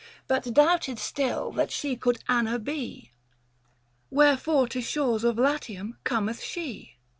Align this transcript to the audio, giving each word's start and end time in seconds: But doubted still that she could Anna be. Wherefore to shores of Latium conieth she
But 0.27 0.51
doubted 0.51 0.97
still 0.97 1.51
that 1.51 1.69
she 1.69 1.95
could 1.95 2.23
Anna 2.27 2.57
be. 2.57 3.11
Wherefore 4.09 4.67
to 4.69 4.81
shores 4.81 5.23
of 5.23 5.37
Latium 5.37 5.99
conieth 6.03 6.41
she 6.41 6.95